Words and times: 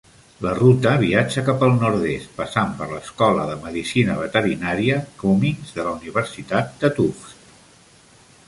La 0.43 0.51
ruta 0.59 0.91
viatja 1.01 1.43
cap 1.49 1.65
al 1.67 1.73
nord-est, 1.83 2.31
passant 2.39 2.73
per 2.79 2.87
l'escola 2.93 3.45
de 3.51 3.57
medicina 3.67 4.17
veterinària 4.23 4.99
Cummings 5.21 5.77
de 5.77 5.89
la 5.89 5.95
Universitat 6.01 6.75
de 6.87 6.93
Tufts. 7.01 7.39